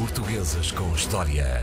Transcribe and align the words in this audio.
Portuguesas 0.00 0.72
com 0.72 0.90
História. 0.94 1.62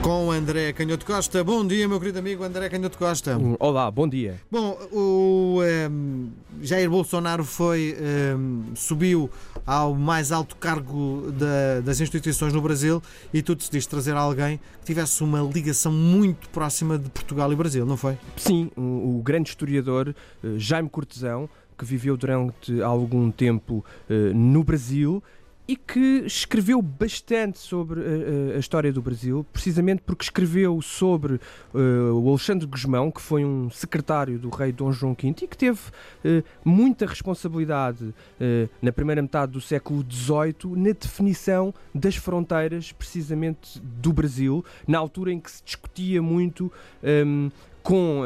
Com 0.00 0.30
André 0.30 0.72
Canhoto 0.72 1.04
Costa. 1.04 1.44
Bom 1.44 1.66
dia, 1.66 1.86
meu 1.86 2.00
querido 2.00 2.18
amigo 2.18 2.42
André 2.42 2.70
Canhoto 2.70 2.96
Costa. 2.96 3.36
Olá, 3.60 3.90
bom 3.90 4.08
dia. 4.08 4.40
Bom, 4.50 4.70
o 4.90 5.60
um, 5.90 6.30
Jair 6.62 6.88
Bolsonaro 6.88 7.44
foi 7.44 7.94
um, 8.38 8.74
subiu 8.74 9.30
ao 9.66 9.94
mais 9.94 10.32
alto 10.32 10.56
cargo 10.56 11.30
da, 11.32 11.82
das 11.82 12.00
instituições 12.00 12.54
no 12.54 12.62
Brasil 12.62 13.02
e 13.34 13.42
tu 13.42 13.54
decidiste 13.54 13.90
trazer 13.90 14.16
alguém 14.16 14.58
que 14.80 14.86
tivesse 14.86 15.22
uma 15.22 15.42
ligação 15.42 15.92
muito 15.92 16.48
próxima 16.48 16.98
de 16.98 17.10
Portugal 17.10 17.52
e 17.52 17.54
Brasil, 17.54 17.84
não 17.84 17.98
foi? 17.98 18.16
Sim, 18.38 18.70
o, 18.74 19.18
o 19.18 19.22
grande 19.22 19.50
historiador 19.50 20.14
uh, 20.42 20.58
Jaime 20.58 20.88
Cortesão, 20.88 21.50
que 21.76 21.84
viveu 21.84 22.16
durante 22.16 22.80
algum 22.80 23.30
tempo 23.30 23.84
uh, 24.08 24.34
no 24.34 24.64
Brasil 24.64 25.22
e 25.68 25.74
que 25.74 26.22
escreveu 26.26 26.80
bastante 26.80 27.58
sobre 27.58 28.00
a, 28.00 28.04
eh, 28.04 28.52
eh, 28.52 28.56
a, 28.56 28.58
história 28.58 28.92
do 28.92 29.02
Brasil, 29.02 29.44
precisamente 29.52 30.02
porque 30.04 30.22
escreveu 30.22 30.80
sobre 30.80 31.34
uh, 31.74 32.12
o 32.14 32.28
Alexandre 32.28 32.66
Guzmão, 32.66 33.10
que 33.10 33.20
foi 33.20 33.44
um 33.44 33.68
secretário 33.70 34.38
do 34.38 34.48
rei 34.48 34.70
Dom 34.70 34.92
João 34.92 35.16
V 35.20 35.34
e 35.42 35.46
que 35.46 35.56
teve 35.56 35.80
uh, 36.24 36.44
muita 36.64 37.04
responsabilidade 37.06 38.04
uh, 38.04 38.14
na 38.80 38.92
primeira 38.92 39.20
metade 39.20 39.52
do 39.52 39.60
século 39.60 40.04
XVIII 40.08 40.76
na 40.76 40.92
definição 40.92 41.74
das 41.92 42.14
fronteiras, 42.14 42.92
precisamente 42.92 43.80
do 43.80 44.12
Brasil, 44.12 44.64
na 44.86 44.98
altura 44.98 45.32
em 45.32 45.40
que 45.40 45.50
se 45.50 45.64
discutia 45.64 46.22
muito 46.22 46.72
um, 47.02 47.50
com 47.86 48.22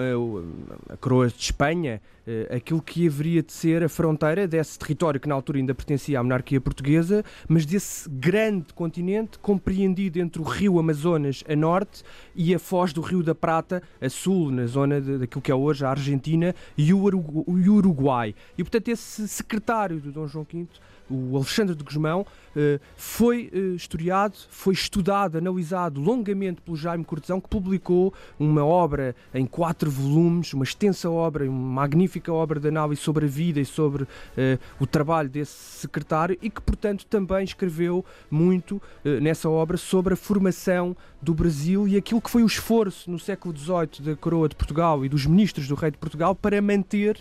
a 0.89 0.97
coroa 0.97 1.29
de 1.29 1.35
Espanha 1.35 2.01
uh, 2.27 2.57
aquilo 2.57 2.81
que 2.81 3.07
haveria 3.07 3.43
de 3.43 3.53
ser 3.53 3.85
a 3.85 3.91
fronteira 3.91 4.49
desse 4.49 4.79
território 4.79 5.21
que 5.21 5.29
na 5.29 5.35
altura 5.35 5.59
ainda 5.59 5.75
pertencia 5.75 6.19
à 6.19 6.23
monarquia 6.23 6.59
portuguesa, 6.59 7.23
mas 7.47 7.67
desse 7.67 8.09
grande 8.09 8.73
continente 8.73 9.39
compreendido 9.39 10.19
entre 10.19 10.41
o 10.41 10.45
rio 10.47 10.79
Amazonas 10.79 11.45
a 11.47 11.55
norte 11.55 12.03
e 12.35 12.55
a 12.55 12.59
foz 12.59 12.95
do 12.95 13.03
Rio 13.03 13.23
da 13.23 13.35
Prata 13.35 13.83
a 14.01 14.09
sul, 14.09 14.51
na 14.51 14.65
zona 14.65 14.99
daquilo 14.99 15.43
que 15.43 15.53
é 15.53 15.55
hoje 15.55 15.85
a 15.85 15.91
Argentina 15.91 16.55
e 16.75 16.95
o, 16.95 17.05
Uruguai. 17.05 18.35
E 18.57 18.65
portanto 18.65 18.89
esse 18.89 19.29
secretário 19.29 20.01
do 20.01 20.11
Dom 20.11 20.27
João 20.27 20.47
V 20.51 20.67
o 21.11 21.37
Alexandre 21.37 21.75
de 21.75 21.83
Guzmão, 21.83 22.25
eh, 22.57 22.81
foi 22.97 23.51
eh, 23.53 23.59
historiado, 23.77 24.35
foi 24.49 24.75
estudado, 24.75 25.39
analisado 25.39 26.01
longamente 26.01 26.61
pelo 26.61 26.77
Jaime 26.77 27.05
Cortesão, 27.05 27.41
que 27.41 27.49
publicou 27.49 28.13
uma 28.39 28.65
obra 28.65 29.15
em 29.35 29.47
quatro 29.47 29.91
volumes, 29.91 30.53
uma 30.53 30.65
extensa 30.65 31.11
obra, 31.11 31.49
uma 31.49 31.83
magnífica 31.83 32.33
obra 32.33 32.59
de 32.59 32.69
análise 32.69 33.01
sobre 33.01 33.27
a 33.27 33.29
vida 33.29 33.61
e 33.61 33.65
sobre 33.65 34.07
eh, 34.37 34.59
o 34.79 34.87
trabalho 34.87 35.29
desse 35.29 35.53
secretário 35.81 36.37
e 36.41 36.51
que, 36.51 36.61
portanto, 36.61 37.07
também 37.07 37.45
escreveu 37.45 38.05
muito 38.31 38.81
nessa 39.21 39.49
obra 39.49 39.77
sobre 39.77 40.15
a 40.15 40.17
formação 40.17 40.97
do 41.21 41.35
Brasil 41.35 41.87
e 41.87 41.97
aquilo 41.97 42.21
que 42.21 42.31
foi 42.31 42.43
o 42.43 42.47
esforço 42.47 43.11
no 43.11 43.19
século 43.19 43.57
XVIII 43.57 44.05
da 44.05 44.17
coroa 44.17 44.49
de 44.49 44.55
Portugal 44.55 45.05
e 45.05 45.09
dos 45.09 45.27
ministros 45.27 45.69
do 45.69 45.75
rei 45.75 45.91
de 45.91 45.99
Portugal 45.99 46.35
para 46.35 46.61
manter 46.61 47.19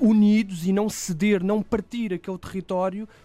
unidos 0.00 0.66
e 0.66 0.72
não 0.72 0.88
ceder, 0.88 1.42
não 1.42 1.62
partir 1.62 2.14
aquele 2.14 2.38
território 2.38 2.75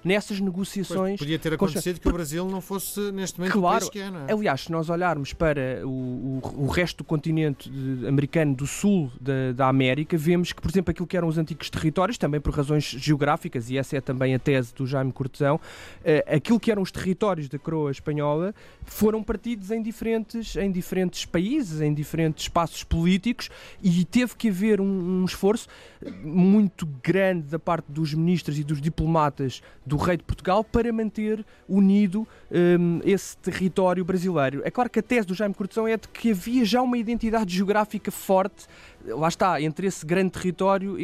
nessas 0.04 0.40
negociações. 0.40 1.12
Pois, 1.12 1.20
podia 1.20 1.40
ter 1.40 1.54
acontecido 1.54 2.00
que 2.00 2.08
o 2.08 2.14
Brasil 2.14 2.48
não 2.48 2.62
fosse 2.62 3.12
neste 3.12 3.40
momento 3.40 3.54
claro, 3.54 3.78
o 3.78 3.80
país 3.80 3.90
que 3.90 4.00
é, 4.00 4.12
não 4.12 4.28
é? 4.28 4.32
Aliás, 4.32 4.62
se 4.62 4.72
nós 4.72 4.90
olharmos 4.90 5.34
para 5.34 5.86
o, 5.86 5.90
o, 5.90 6.66
o 6.66 6.68
resto 6.68 7.00
do 7.00 7.04
continente 7.04 7.70
de, 7.70 8.08
americano 8.08 8.56
do 8.56 8.68
sul 8.68 9.12
da, 9.20 9.52
da, 9.56 9.68
América, 9.68 10.18
vemos 10.18 10.52
que, 10.52 10.62
por 10.62 10.70
exemplo, 10.70 10.92
aquilo 10.92 11.08
que 11.08 11.18
eram 11.18 11.28
os 11.28 11.38
antigos 11.38 11.70
territórios, 11.70 12.18
também 12.18 12.40
por 12.40 12.54
razões 12.54 12.84
geográficas, 12.84 13.70
e 13.70 13.78
essa 13.78 13.98
é 13.98 14.02
também 14.02 14.36
a 14.36 14.40
tese 14.40 14.74
do 14.74 14.86
Jaime 14.86 15.12
Cortesão, 15.12 15.56
uh, 15.56 16.36
aquilo 16.36 16.60
que 16.60 16.72
eram 16.72 16.82
os 16.82 16.92
territórios 16.92 17.50
da 17.50 17.58
coroa 17.58 17.92
espanhola 17.92 18.54
foram 18.84 19.24
partidos 19.24 19.72
em 19.72 19.82
diferentes, 19.82 20.56
em 20.56 20.72
diferentes 20.72 21.26
países, 21.26 21.82
em 21.82 21.94
diferentes 21.94 22.46
espaços 22.46 22.84
políticos, 22.84 23.50
e 23.82 24.04
teve 24.06 24.36
que 24.36 24.50
haver 24.50 24.82
um, 24.82 25.22
um 25.22 25.26
esforço 25.26 25.68
muito 26.24 26.86
grande 27.02 27.48
da 27.48 27.60
parte 27.60 27.92
dos 27.92 28.14
ministros 28.14 28.58
e 28.58 28.64
dos 28.64 28.82
diplomatas 28.82 29.41
do 29.86 29.98
rei 29.98 30.18
de 30.18 30.24
Portugal 30.24 30.64
para 30.64 30.92
manter 30.92 31.46
unido 31.68 32.28
um, 32.52 33.00
esse 33.04 33.38
território 33.38 34.04
brasileiro. 34.04 34.62
É 34.64 34.72
claro 34.72 34.90
que 34.90 35.00
a 35.00 35.04
tese 35.04 35.28
do 35.28 35.34
Jaime 35.34 35.54
Cortesão 35.54 35.88
é 35.88 35.98
de 35.98 36.08
que 36.08 36.32
havia 36.32 36.66
já 36.66 36.82
uma 36.82 36.98
identidade 36.98 37.56
geográfica 37.56 38.12
forte, 38.12 38.68
lá 39.06 39.28
está, 39.28 39.62
entre 39.62 39.88
esse 39.88 40.06
grande 40.06 40.32
território 40.32 40.98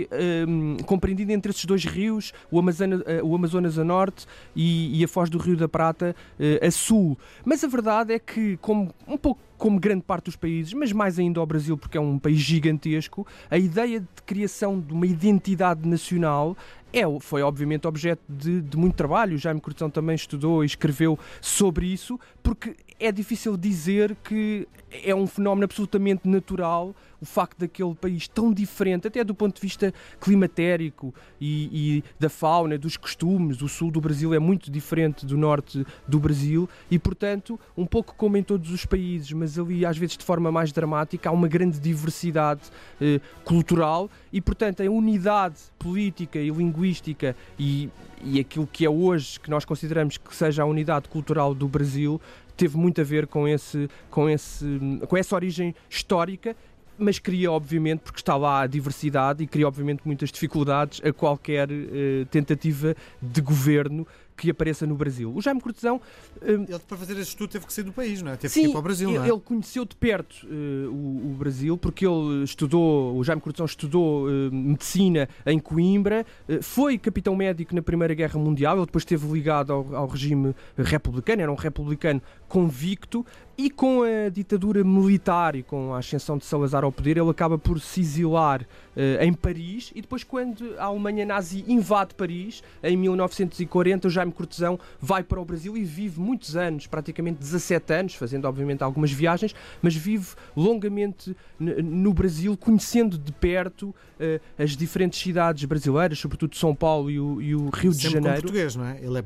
um, 0.47 0.77
compreendido 0.85 1.31
entre 1.31 1.51
esses 1.51 1.65
dois 1.65 1.85
rios, 1.85 2.33
o 2.51 2.59
Amazonas, 2.59 3.01
eh, 3.05 3.21
o 3.23 3.35
Amazonas 3.35 3.77
a 3.77 3.83
norte 3.83 4.25
e, 4.55 4.99
e, 4.99 5.03
a 5.03 5.07
Foz 5.07 5.29
do 5.29 5.37
Rio 5.37 5.57
da 5.57 5.67
Prata 5.67 6.15
uh, 6.39 6.65
a 6.65 6.71
sul. 6.71 7.17
Mas 7.43 7.63
a 7.63 7.67
verdade 7.67 8.13
é 8.13 8.19
que, 8.19 8.57
como 8.57 8.93
um 9.07 9.17
pouco 9.17 9.41
como 9.57 9.79
grande 9.79 10.03
parte 10.03 10.25
dos 10.25 10.35
países, 10.35 10.71
mas 10.73 10.91
mais 10.91 11.17
ainda 11.17 11.39
ao 11.39 11.45
Brasil, 11.45 11.75
porque 11.75 11.97
é 11.97 12.01
um 12.01 12.19
país 12.19 12.37
gigantesco, 12.37 13.25
a 13.49 13.57
ideia 13.57 13.99
de 13.99 14.21
criação 14.25 14.79
de 14.79 14.93
uma 14.93 15.07
identidade 15.07 15.87
nacional 15.87 16.55
é, 16.93 17.01
foi 17.19 17.41
obviamente 17.41 17.87
objeto 17.87 18.21
de, 18.29 18.61
de 18.61 18.77
muito 18.77 18.95
trabalho. 18.95 19.35
O 19.35 19.37
Jaime 19.37 19.59
Cortão 19.59 19.89
também 19.89 20.15
estudou 20.15 20.63
e 20.63 20.67
escreveu 20.67 21.17
sobre 21.41 21.87
isso, 21.87 22.19
porque 22.41 22.75
é 22.99 23.11
difícil 23.11 23.55
dizer 23.55 24.15
que 24.23 24.67
é 25.03 25.13
um 25.13 25.27
fenómeno 25.27 25.65
absolutamente 25.65 26.27
natural 26.27 26.95
o 27.19 27.25
facto 27.25 27.59
daquele 27.59 27.95
país 27.95 28.27
tão 28.27 28.53
diferente, 28.53 29.07
até 29.07 29.23
do 29.23 29.33
ponto 29.33 29.55
de 29.55 29.61
vista 29.61 29.93
climatérico 30.19 31.13
e, 31.41 31.97
e, 31.97 32.03
da 32.19 32.29
fauna, 32.29 32.77
dos 32.77 32.95
costumes. 32.95 33.61
O 33.61 33.67
sul 33.67 33.89
do 33.91 33.99
Brasil 33.99 34.33
é 34.33 34.39
muito 34.39 34.69
diferente 34.69 35.25
do 35.25 35.35
norte 35.35 35.85
do 36.07 36.19
Brasil 36.19 36.69
e, 36.89 36.99
portanto, 36.99 37.59
um 37.75 37.85
pouco 37.85 38.13
como 38.15 38.37
em 38.37 38.43
todos 38.43 38.71
os 38.71 38.85
países, 38.85 39.31
mas 39.31 39.57
ali 39.57 39.85
às 39.85 39.97
vezes 39.97 40.17
de 40.17 40.23
forma 40.23 40.51
mais 40.51 40.71
dramática, 40.71 41.29
há 41.29 41.31
uma 41.31 41.47
grande 41.47 41.79
diversidade 41.79 42.61
eh, 43.01 43.19
cultural 43.43 44.09
e, 44.31 44.39
portanto, 44.39 44.81
a 44.81 44.85
unidade 44.85 45.57
política 45.79 46.39
e 46.39 46.49
linguística 46.49 47.35
e, 47.57 47.89
e 48.23 48.39
aquilo 48.39 48.67
que 48.67 48.85
é 48.85 48.89
hoje 48.89 49.39
que 49.39 49.49
nós 49.49 49.65
consideramos 49.65 50.17
que 50.17 50.35
seja 50.35 50.63
a 50.63 50.65
unidade 50.65 51.09
cultural 51.09 51.53
do 51.55 51.67
Brasil 51.67 52.21
teve 52.57 52.77
muito 52.77 52.99
a 52.99 53.03
ver 53.03 53.27
com, 53.27 53.47
esse, 53.47 53.89
com, 54.09 54.29
esse, 54.29 54.65
com 55.07 55.15
essa 55.15 55.35
origem 55.35 55.73
histórica 55.89 56.55
mas 56.97 57.19
cria, 57.19 57.51
obviamente, 57.51 57.99
porque 57.99 58.19
está 58.19 58.35
lá 58.35 58.61
a 58.61 58.67
diversidade 58.67 59.43
e 59.43 59.47
cria, 59.47 59.67
obviamente, 59.67 60.01
muitas 60.03 60.31
dificuldades 60.31 60.99
a 61.05 61.13
qualquer 61.13 61.69
uh, 61.69 62.25
tentativa 62.31 62.95
de 63.21 63.39
governo 63.39 64.07
que 64.37 64.49
apareça 64.49 64.85
no 64.85 64.95
Brasil. 64.95 65.33
O 65.35 65.41
Jaime 65.41 65.59
Cortesão. 65.59 65.97
Uh, 66.41 66.65
ele, 66.67 66.79
para 66.87 66.97
fazer 66.97 67.13
esse 67.13 67.29
estudo, 67.29 67.49
teve 67.49 67.65
que 67.65 67.73
sair 67.73 67.83
do 67.83 67.91
país, 67.91 68.21
não 68.21 68.31
é? 68.31 68.37
Teve 68.37 68.53
sim, 68.53 68.61
que 68.61 68.67
ir 68.67 68.71
para 68.71 68.79
o 68.79 68.83
Brasil, 68.83 69.09
ele, 69.09 69.17
não 69.17 69.25
é? 69.25 69.29
Ele 69.29 69.39
conheceu 69.39 69.83
de 69.83 69.95
perto 69.95 70.45
uh, 70.45 70.89
o, 70.91 71.31
o, 71.31 71.35
Brasil, 71.37 71.77
porque 71.77 72.05
ele 72.05 72.43
estudou, 72.43 73.17
o 73.17 73.23
Jaime 73.23 73.41
Cortesão 73.41 73.65
estudou 73.65 74.27
uh, 74.27 74.51
medicina 74.51 75.27
em 75.45 75.59
Coimbra, 75.59 76.25
foi 76.61 76.97
capitão 76.97 77.35
médico 77.35 77.73
na 77.73 77.81
Primeira 77.81 78.13
Guerra 78.13 78.39
Mundial, 78.39 78.77
ele 78.77 78.85
depois 78.85 79.01
esteve 79.01 79.27
ligado 79.27 79.73
ao, 79.73 79.95
ao 79.95 80.07
regime 80.07 80.53
republicano, 80.77 81.41
era 81.41 81.51
um 81.51 81.55
republicano 81.55 82.21
convicto, 82.47 83.25
e 83.57 83.71
com 83.71 84.03
a 84.03 84.29
ditadura 84.29 84.83
militar 84.83 85.55
e 85.55 85.63
com 85.63 85.91
a 85.93 85.97
ascensão 85.97 86.37
de 86.37 86.45
Salazar 86.45 86.83
ao 86.83 86.91
poder, 86.91 87.17
ele 87.17 87.29
acaba 87.29 87.57
por 87.57 87.79
se 87.79 88.01
exilar 88.01 88.61
uh, 88.61 89.23
em 89.23 89.33
Paris 89.33 89.91
e 89.95 90.01
depois, 90.01 90.23
quando 90.23 90.75
a 90.77 90.85
Alemanha 90.85 91.25
nazi 91.25 91.65
invade 91.67 92.13
Paris, 92.13 92.61
em 92.83 92.95
1940, 92.95 94.07
o 94.07 94.11
Jaime 94.11 94.26
Cortesão 94.31 94.79
vai 94.99 95.23
para 95.23 95.39
o 95.39 95.45
Brasil 95.45 95.77
e 95.77 95.83
vive 95.83 96.19
muitos 96.19 96.55
anos, 96.55 96.87
praticamente 96.87 97.39
17 97.39 97.93
anos, 97.93 98.15
fazendo 98.15 98.45
obviamente 98.45 98.83
algumas 98.83 99.11
viagens, 99.11 99.55
mas 99.81 99.95
vive 99.95 100.27
longamente 100.55 101.35
no 101.59 102.13
Brasil, 102.13 102.55
conhecendo 102.57 103.17
de 103.17 103.31
perto 103.31 103.89
uh, 103.89 104.39
as 104.57 104.71
diferentes 104.75 105.19
cidades 105.19 105.63
brasileiras, 105.65 106.19
sobretudo 106.19 106.55
São 106.55 106.75
Paulo 106.75 107.09
e 107.09 107.19
o, 107.19 107.41
e 107.41 107.55
o 107.55 107.69
Rio 107.69 107.91
Sempre 107.91 107.97
de 107.97 108.13
Janeiro. 108.13 108.35
Com 108.35 108.41
português, 108.41 108.75
não 108.75 108.85
é? 108.85 108.97
Ele 109.01 109.19
é 109.19 109.23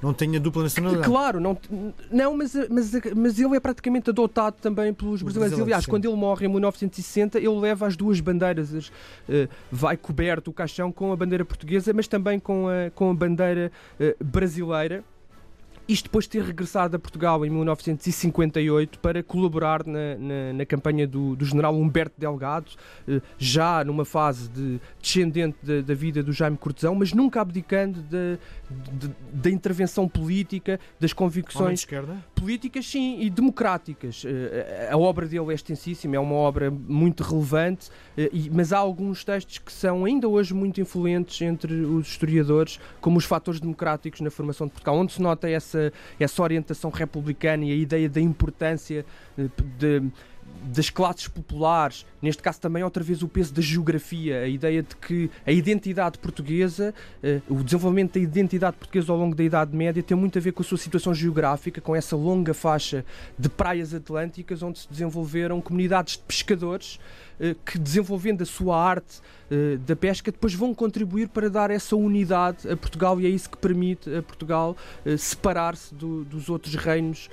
não 0.00 0.14
tem 0.14 0.36
a 0.36 0.38
dupla 0.38 0.62
nacionalidade. 0.62 1.08
Claro, 1.08 1.40
não, 1.40 1.58
não 2.10 2.36
mas, 2.36 2.54
mas, 2.70 2.92
mas 3.16 3.38
ele 3.38 3.56
é 3.56 3.60
praticamente 3.60 4.10
adotado 4.10 4.56
também 4.60 4.94
pelos 4.94 5.22
brasileiros. 5.22 5.58
Aliás, 5.60 5.86
quando 5.86 6.04
ele 6.04 6.16
morre 6.16 6.46
em 6.46 6.48
1960, 6.48 7.38
ele 7.38 7.48
leva 7.48 7.86
as 7.86 7.96
duas 7.96 8.20
bandeiras, 8.20 8.72
as, 8.74 8.88
uh, 8.88 9.48
vai 9.70 9.96
coberto 9.96 10.50
o 10.50 10.54
caixão 10.54 10.92
com 10.92 11.12
a 11.12 11.16
bandeira 11.16 11.44
portuguesa, 11.44 11.92
mas 11.92 12.06
também 12.06 12.38
com 12.38 12.68
a, 12.68 12.90
com 12.90 13.10
a 13.10 13.14
bandeira 13.14 13.72
uh, 13.98 14.24
brasileira. 14.24 15.04
Isto 15.92 16.04
depois 16.04 16.24
de 16.24 16.30
ter 16.30 16.42
regressado 16.42 16.96
a 16.96 16.98
Portugal 16.98 17.44
em 17.44 17.50
1958 17.50 18.98
para 18.98 19.22
colaborar 19.22 19.84
na, 19.86 20.16
na, 20.16 20.52
na 20.54 20.64
campanha 20.64 21.06
do, 21.06 21.36
do, 21.36 21.44
general 21.44 21.76
Humberto 21.76 22.18
Delgado, 22.18 22.70
eh, 23.06 23.20
já 23.36 23.84
numa 23.84 24.06
fase 24.06 24.48
de 24.48 24.80
descendente 24.98 25.58
da, 25.62 25.82
da 25.82 25.94
vida 25.94 26.22
do 26.22 26.32
Jaime 26.32 26.56
Cortesão, 26.56 26.94
mas 26.94 27.12
nunca 27.12 27.42
abdicando 27.42 28.00
da, 28.04 28.38
da 29.34 29.50
intervenção 29.50 30.08
política, 30.08 30.80
das 30.98 31.12
convicções 31.12 31.86
políticas, 32.34 32.86
sim, 32.86 33.20
e 33.20 33.28
democráticas. 33.28 34.24
Eh, 34.24 34.88
a 34.90 34.96
obra 34.96 35.26
dele 35.26 35.50
é 35.50 35.54
extensíssima, 35.54 36.16
é 36.16 36.18
uma 36.18 36.36
obra 36.36 36.70
muito 36.70 37.22
relevante, 37.22 37.90
eh, 38.16 38.30
mas 38.50 38.72
há 38.72 38.78
alguns 38.78 39.24
textos 39.24 39.58
que 39.58 39.70
são 39.70 40.06
ainda 40.06 40.26
hoje 40.26 40.54
muito 40.54 40.80
influentes 40.80 41.42
entre 41.42 41.74
os 41.84 42.08
historiadores, 42.08 42.80
como 42.98 43.18
os 43.18 43.26
fatores 43.26 43.60
democráticos 43.60 44.22
na 44.22 44.30
formação 44.30 44.66
de 44.66 44.72
Portugal, 44.72 44.96
onde 44.96 45.12
se 45.12 45.20
nota 45.20 45.50
essa 45.50 45.81
essa, 46.18 46.42
orientação 46.42 46.90
republicana 46.90 47.64
e 47.64 47.72
a 47.72 47.74
ideia 47.74 48.08
da 48.08 48.20
importância 48.20 49.04
eh, 49.38 49.48
de 49.78 50.02
das 50.62 50.88
classes 50.88 51.26
populares, 51.26 52.06
neste 52.20 52.42
caso 52.42 52.60
também 52.60 52.82
outra 52.84 53.02
vez 53.02 53.22
o 53.22 53.28
peso 53.28 53.52
da 53.52 53.60
geografia, 53.60 54.40
a 54.40 54.46
ideia 54.46 54.82
de 54.82 54.94
que 54.96 55.30
a 55.44 55.50
identidade 55.50 56.18
portuguesa, 56.18 56.94
eh, 57.22 57.40
o 57.48 57.62
desenvolvimento 57.62 58.14
da 58.14 58.20
identidade 58.20 58.76
portuguesa 58.76 59.12
ao 59.12 59.18
longo 59.18 59.34
da 59.34 59.42
Idade 59.42 59.76
Média 59.76 60.02
tem 60.02 60.16
muito 60.16 60.38
a 60.38 60.40
ver 60.40 60.52
com 60.52 60.62
a 60.62 60.64
sua 60.64 60.78
situação 60.78 61.12
geográfica, 61.12 61.80
com 61.80 61.96
essa 61.96 62.16
longa 62.16 62.54
faixa 62.54 63.04
de 63.38 63.48
praias 63.48 63.92
atlânticas 63.92 64.62
onde 64.62 64.78
se 64.78 64.88
desenvolveram 64.88 65.60
comunidades 65.60 66.16
de 66.16 66.22
pescadores 66.22 67.00
eh, 67.40 67.56
que, 67.66 67.78
desenvolvendo 67.78 68.42
a 68.42 68.46
sua 68.46 68.80
arte 68.80 69.20
eh, 69.50 69.78
da 69.84 69.96
pesca, 69.96 70.30
depois 70.30 70.54
vão 70.54 70.72
contribuir 70.72 71.28
para 71.28 71.50
dar 71.50 71.70
essa 71.72 71.96
unidade 71.96 72.70
a 72.70 72.76
Portugal 72.76 73.20
e 73.20 73.26
é 73.26 73.28
isso 73.28 73.50
que 73.50 73.56
permite 73.56 74.14
a 74.14 74.22
Portugal 74.22 74.76
separar-se 75.18 75.94
do, 75.94 76.24
dos 76.24 76.48
outros 76.48 76.74
reinos 76.76 77.28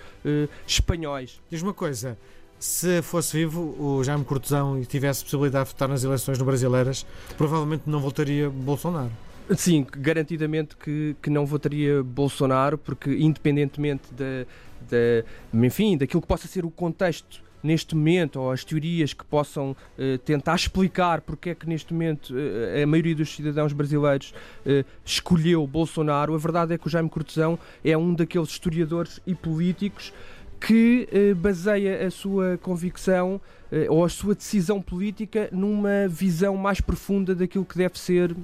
espanhóis. 0.67 1.39
Diz 1.49 1.61
uma 1.61 1.73
coisa 1.73 2.17
se 2.59 3.01
fosse 3.01 3.37
vivo 3.37 3.75
o 3.79 4.03
Jaime 4.03 4.25
Cortesão 4.25 4.79
e 4.79 4.85
tivesse 4.85 5.23
possibilidade 5.23 5.65
de 5.65 5.71
votar 5.71 5.87
nas 5.87 6.03
eleições 6.03 6.37
no 6.37 6.45
Brasileiras, 6.45 7.05
provavelmente 7.37 7.83
não 7.85 7.99
votaria 7.99 8.49
Bolsonaro. 8.49 9.11
Sim, 9.55 9.85
garantidamente 9.97 10.75
que, 10.75 11.15
que 11.21 11.29
não 11.29 11.45
votaria 11.45 12.03
Bolsonaro, 12.03 12.77
porque 12.77 13.09
independentemente 13.09 14.13
da, 14.13 14.45
da, 14.89 15.65
enfim, 15.65 15.97
daquilo 15.97 16.21
que 16.21 16.27
possa 16.27 16.47
ser 16.47 16.65
o 16.65 16.69
contexto 16.69 17.41
neste 17.61 17.95
momento, 17.95 18.39
ou 18.39 18.51
as 18.51 18.63
teorias 18.63 19.13
que 19.13 19.23
possam 19.25 19.71
uh, 19.71 20.17
tentar 20.19 20.55
explicar 20.55 21.21
porque 21.21 21.49
é 21.49 21.55
que 21.55 21.67
neste 21.67 21.93
momento 21.93 22.33
uh, 22.33 22.83
a 22.83 22.87
maioria 22.87 23.15
dos 23.15 23.35
cidadãos 23.35 23.73
brasileiros 23.73 24.33
uh, 24.65 24.85
escolheu 25.03 25.65
Bolsonaro, 25.67 26.33
a 26.33 26.37
verdade 26.37 26.73
é 26.73 26.77
que 26.77 26.87
o 26.87 26.89
Jaime 26.89 27.09
Cortesão 27.09 27.59
é 27.83 27.97
um 27.97 28.13
daqueles 28.13 28.49
historiadores 28.49 29.19
e 29.27 29.35
políticos 29.35 30.13
que 30.59 31.07
eh, 31.11 31.33
baseia 31.33 32.05
a 32.05 32.11
sua 32.11 32.57
convicção 32.61 33.39
eh, 33.71 33.87
ou 33.89 34.03
a 34.03 34.09
sua 34.09 34.35
decisão 34.35 34.81
política 34.81 35.49
numa 35.51 36.07
visão 36.07 36.57
mais 36.57 36.81
profunda 36.81 37.33
daquilo 37.33 37.65
que 37.65 37.77
deve 37.77 37.97
ser 37.97 38.35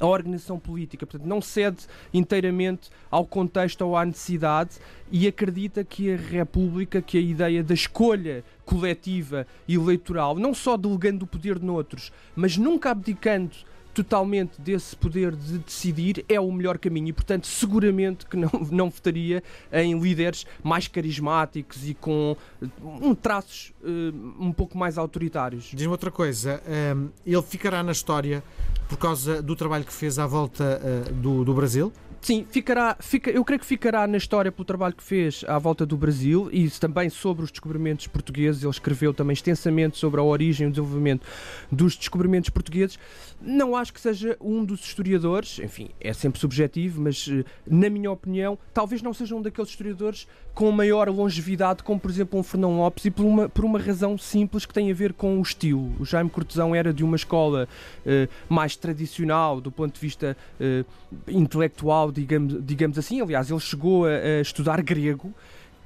a 0.00 0.06
organização 0.06 0.58
política. 0.58 1.06
Portanto, 1.06 1.26
não 1.26 1.40
cede 1.40 1.86
inteiramente 2.12 2.90
ao 3.10 3.24
contexto 3.24 3.82
ou 3.82 3.96
à 3.96 4.04
necessidade 4.04 4.76
e 5.10 5.26
acredita 5.26 5.84
que 5.84 6.12
a 6.12 6.16
República, 6.16 7.00
que 7.00 7.18
a 7.18 7.20
ideia 7.20 7.62
da 7.62 7.74
escolha 7.74 8.44
coletiva 8.64 9.46
e 9.68 9.74
eleitoral, 9.74 10.36
não 10.36 10.54
só 10.54 10.76
delegando 10.76 11.24
o 11.24 11.28
poder 11.28 11.60
noutros, 11.60 12.12
mas 12.34 12.56
nunca 12.56 12.90
abdicando 12.90 13.54
totalmente 13.94 14.60
desse 14.60 14.96
poder 14.96 15.34
de 15.34 15.58
decidir 15.58 16.24
é 16.28 16.40
o 16.40 16.50
melhor 16.50 16.78
caminho 16.78 17.08
e, 17.08 17.12
portanto, 17.12 17.46
seguramente 17.46 18.26
que 18.26 18.36
não, 18.36 18.50
não 18.70 18.90
votaria 18.90 19.42
em 19.72 19.98
líderes 19.98 20.44
mais 20.62 20.88
carismáticos 20.88 21.88
e 21.88 21.94
com 21.94 22.36
um, 22.82 23.14
traços 23.14 23.72
uh, 23.82 24.42
um 24.44 24.52
pouco 24.52 24.76
mais 24.76 24.98
autoritários. 24.98 25.70
Diz-me 25.72 25.92
outra 25.92 26.10
coisa, 26.10 26.60
um, 26.66 26.72
ehm, 26.72 27.08
ele 27.24 27.42
ficará 27.42 27.82
na 27.82 27.92
história 27.92 28.42
por 28.88 28.98
causa 28.98 29.40
do 29.40 29.54
trabalho 29.56 29.84
que 29.84 29.92
fez 29.92 30.18
à 30.18 30.26
volta 30.26 30.80
do, 31.22 31.44
do 31.44 31.54
Brasil? 31.54 31.92
Sim, 32.24 32.46
ficará, 32.50 32.96
fica, 33.00 33.30
eu 33.30 33.44
creio 33.44 33.60
que 33.60 33.66
ficará 33.66 34.06
na 34.06 34.16
história 34.16 34.50
pelo 34.50 34.64
trabalho 34.64 34.94
que 34.94 35.02
fez 35.02 35.44
à 35.46 35.58
volta 35.58 35.84
do 35.84 35.94
Brasil 35.94 36.48
e 36.50 36.70
também 36.70 37.10
sobre 37.10 37.44
os 37.44 37.50
descobrimentos 37.50 38.06
portugueses. 38.06 38.62
Ele 38.62 38.70
escreveu 38.70 39.12
também 39.12 39.34
extensamente 39.34 39.98
sobre 39.98 40.18
a 40.22 40.24
origem 40.24 40.64
e 40.64 40.68
o 40.68 40.70
desenvolvimento 40.70 41.26
dos 41.70 41.94
descobrimentos 41.94 42.48
portugueses. 42.48 42.98
Não 43.42 43.76
acho 43.76 43.92
que 43.92 44.00
seja 44.00 44.38
um 44.40 44.64
dos 44.64 44.80
historiadores, 44.80 45.58
enfim, 45.58 45.90
é 46.00 46.14
sempre 46.14 46.40
subjetivo, 46.40 47.02
mas 47.02 47.28
eh, 47.30 47.44
na 47.66 47.90
minha 47.90 48.10
opinião, 48.10 48.58
talvez 48.72 49.02
não 49.02 49.12
seja 49.12 49.34
um 49.34 49.42
daqueles 49.42 49.68
historiadores 49.68 50.26
com 50.54 50.70
maior 50.70 51.10
longevidade, 51.10 51.82
como 51.82 52.00
por 52.00 52.10
exemplo 52.10 52.38
um 52.38 52.42
Fernão 52.42 52.78
Lopes, 52.78 53.04
e 53.04 53.10
por 53.10 53.26
uma, 53.26 53.50
por 53.50 53.66
uma 53.66 53.78
razão 53.78 54.16
simples 54.16 54.64
que 54.64 54.72
tem 54.72 54.90
a 54.90 54.94
ver 54.94 55.12
com 55.12 55.38
o 55.38 55.42
estilo. 55.42 55.92
O 55.98 56.06
Jaime 56.06 56.30
Cortesão 56.30 56.74
era 56.74 56.90
de 56.90 57.04
uma 57.04 57.16
escola 57.16 57.68
uh, 58.06 58.28
mais 58.48 58.76
tradicional 58.76 59.60
do 59.60 59.70
ponto 59.70 59.94
de 59.94 60.00
vista 60.00 60.34
uh, 60.58 60.86
intelectual, 61.28 62.13
digamos, 62.14 62.64
digamos 62.64 62.98
assim. 62.98 63.20
Aliás, 63.20 63.50
ele 63.50 63.60
chegou 63.60 64.06
a, 64.06 64.10
a 64.10 64.40
estudar 64.40 64.82
grego. 64.82 65.32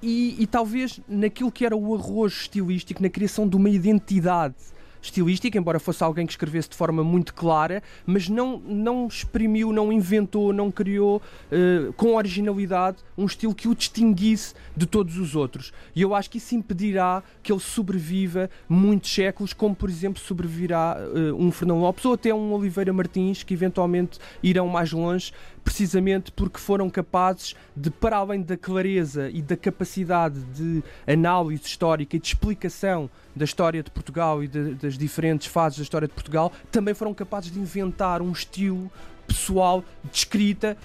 E, 0.01 0.37
e, 0.39 0.47
talvez 0.47 1.01
naquilo 1.09 1.51
que 1.51 1.67
era 1.67 1.77
o 1.77 1.95
arrojo 1.95 2.43
estilístico, 2.43 3.03
na 3.03 3.09
criação 3.09 3.49
de 3.49 3.57
uma 3.57 3.69
identidade 3.69 4.55
estilística, 5.03 5.57
embora 5.57 5.79
fosse 5.79 6.03
alguém 6.03 6.27
que 6.27 6.33
escrevesse 6.33 6.69
de 6.71 6.77
forma 6.77 7.03
muito 7.03 7.35
clara, 7.35 7.83
mas 8.07 8.29
não, 8.29 8.59
não 8.59 9.07
exprimiu, 9.07 9.73
não 9.73 9.93
inventou, 9.93 10.53
não 10.53 10.71
criou 10.71 11.23
uh, 11.51 11.93
com 11.95 12.15
originalidade 12.15 12.99
um 13.17 13.27
estilo 13.27 13.55
que 13.55 13.69
o 13.69 13.75
distinguisse 13.75 14.55
de 14.77 14.87
todos 14.87 15.17
os 15.19 15.35
outros. 15.35 15.73
E 15.95 16.03
eu 16.03 16.15
acho 16.15 16.31
que 16.31 16.39
isso 16.39 16.55
impedirá 16.55 17.23
que 17.43 17.53
ele 17.53 17.61
sobreviva 17.61 18.51
muitos 18.69 19.13
séculos, 19.13 19.53
como 19.53 19.75
por 19.75 19.89
exemplo 19.89 20.21
sobreviverá 20.21 20.97
uh, 20.99 21.35
um 21.35 21.51
Fernão 21.51 21.81
Lopes 21.81 22.05
ou 22.05 22.15
até 22.15 22.35
um 22.35 22.53
Oliveira 22.53 22.93
Martins, 22.93 23.43
que 23.43 23.55
eventualmente 23.55 24.19
irão 24.43 24.69
mais 24.69 24.93
longe, 24.93 25.33
precisamente 25.59 26.33
porque 26.33 26.59
foram 26.59 26.89
capazes 26.89 27.55
de, 27.77 27.91
para 27.91 28.17
além 28.17 28.43
da 28.43 28.57
clareza 28.57 29.29
e 29.31 29.43
da 29.43 29.57
capacidade 29.57 30.41
de 30.55 30.83
análise 31.07 31.65
histórica 31.65 32.17
e 32.17 32.19
de 32.19 32.27
explicação 32.27 33.11
da 33.35 33.45
história 33.45 33.83
de 33.83 33.91
Portugal 33.91 34.43
e 34.43 34.49
de, 34.49 34.75
das 34.75 34.97
diferentes 34.97 35.47
fases 35.47 35.79
da 35.79 35.83
história 35.83 36.09
de 36.09 36.15
Portugal, 36.15 36.53
também 36.71 36.95
foram 36.95 37.13
capazes 37.15 37.51
de 37.51 37.59
inventar 37.59 38.23
um 38.23 38.33
estilo 38.33 38.91
pessoal 39.27 39.85
de 40.11 40.17
escrita 40.17 40.77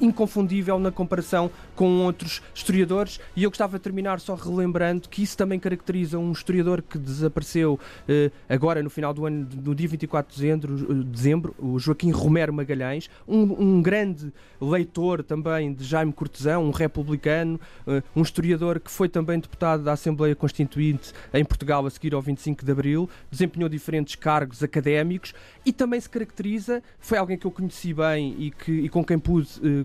inconfundível 0.00 0.78
na 0.78 0.90
comparação 0.90 1.50
com 1.74 2.04
outros 2.04 2.42
historiadores. 2.54 3.20
E 3.36 3.44
eu 3.44 3.50
gostava 3.50 3.78
de 3.78 3.82
terminar 3.82 4.20
só 4.20 4.34
relembrando 4.34 5.08
que 5.08 5.22
isso 5.22 5.36
também 5.36 5.58
caracteriza 5.58 6.18
um 6.18 6.32
historiador 6.32 6.82
que 6.82 6.98
desapareceu 6.98 7.78
eh, 8.08 8.30
agora 8.48 8.82
no 8.82 8.90
final 8.90 9.12
do 9.12 9.26
ano, 9.26 9.46
no 9.62 9.74
dia 9.74 9.88
24 9.88 10.34
de 10.34 10.40
dezembro, 10.40 10.86
eh, 10.90 11.04
dezembro 11.04 11.54
o 11.58 11.78
Joaquim 11.78 12.10
Romero 12.10 12.52
Magalhães, 12.52 13.10
um, 13.26 13.42
um, 13.42 13.82
grande 13.82 14.32
leitor 14.60 15.22
também 15.22 15.72
de 15.72 15.84
Jaime 15.84 16.12
Cortesão, 16.12 16.64
um 16.64 16.70
republicano, 16.70 17.60
eh, 17.86 18.02
um 18.14 18.22
historiador 18.22 18.80
que 18.80 18.90
foi 18.90 19.08
também 19.08 19.38
deputado 19.38 19.82
da 19.82 19.92
Assembleia 19.92 20.34
Constituinte 20.34 21.12
em 21.32 21.44
Portugal 21.44 21.86
a 21.86 21.90
seguir 21.90 22.14
ao 22.14 22.22
25 22.22 22.64
de 22.64 22.72
Abril, 22.72 23.08
desempenhou 23.30 23.68
diferentes 23.68 24.14
cargos 24.14 24.62
académicos 24.62 25.34
e 25.64 25.72
também 25.72 26.00
se 26.00 26.08
caracteriza, 26.08 26.82
foi 26.98 27.18
alguém 27.18 27.36
que 27.36 27.46
eu 27.46 27.50
conheci 27.50 27.92
bem 27.92 28.34
e, 28.38 28.50
que, 28.50 28.72
e 28.72 28.88
com 28.88 29.04
quem 29.04 29.18
pude 29.18 29.33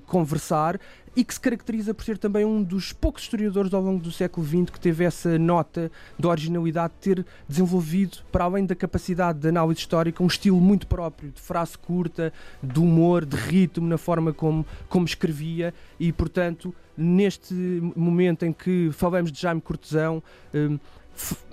conversar, 0.05 0.79
e 1.15 1.23
que 1.23 1.33
se 1.33 1.39
caracteriza 1.39 1.93
por 1.93 2.03
ser 2.03 2.17
também 2.17 2.45
um 2.45 2.63
dos 2.63 2.93
poucos 2.93 3.23
historiadores 3.23 3.73
ao 3.73 3.81
longo 3.81 4.01
do 4.01 4.11
século 4.11 4.45
XX 4.45 4.69
que 4.71 4.79
teve 4.79 5.03
essa 5.03 5.37
nota 5.37 5.91
de 6.17 6.27
originalidade 6.27 6.93
de 6.93 7.15
ter 7.15 7.25
desenvolvido, 7.47 8.19
para 8.31 8.45
além 8.45 8.65
da 8.65 8.75
capacidade 8.75 9.39
de 9.39 9.47
análise 9.47 9.79
histórica, 9.79 10.23
um 10.23 10.27
estilo 10.27 10.61
muito 10.61 10.87
próprio, 10.87 11.31
de 11.31 11.41
frase 11.41 11.77
curta, 11.77 12.31
de 12.61 12.79
humor, 12.79 13.25
de 13.25 13.35
ritmo 13.35 13.87
na 13.87 13.97
forma 13.97 14.31
como, 14.31 14.65
como 14.87 15.05
escrevia. 15.05 15.73
E, 15.99 16.11
portanto, 16.13 16.73
neste 16.95 17.53
momento 17.95 18.45
em 18.45 18.53
que 18.53 18.89
falamos 18.93 19.31
de 19.31 19.41
Jaime 19.41 19.61
Cortesão, 19.61 20.23
um, 20.53 20.79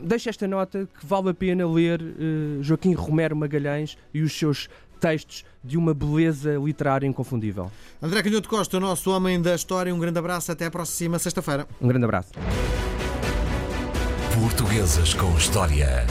deixo 0.01 0.29
esta 0.29 0.47
nota 0.47 0.89
que 0.99 1.05
vale 1.05 1.31
a 1.31 1.35
pena 1.35 1.67
ler 1.67 2.01
uh, 2.01 2.63
Joaquim 2.63 2.93
Romero 2.93 3.35
Magalhães 3.35 3.99
e 4.13 4.23
os 4.23 4.33
seus 4.33 4.69
textos 4.97 5.45
de 5.63 5.77
uma 5.77 5.93
beleza 5.95 6.55
literária 6.57 7.07
inconfundível. 7.07 7.71
André 8.03 8.23
Canhoto 8.23 8.49
Costa, 8.49 8.77
o 8.77 8.81
nosso 8.81 9.11
homem 9.11 9.41
da 9.41 9.55
história, 9.55 9.95
um 9.95 9.99
grande 9.99 10.19
abraço, 10.19 10.53
até 10.53 10.67
a 10.67 10.71
próxima 10.71 11.19
sexta-feira. 11.19 11.67
Um 11.81 11.89
grande 11.89 12.05
abraço. 12.05 12.31
Portuguesas 14.35 15.15
com 15.15 15.37
História. 15.37 16.07